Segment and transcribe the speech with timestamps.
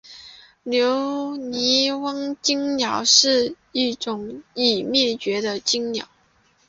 [0.63, 6.07] 留尼旺椋鸟是一种已灭绝的椋鸟。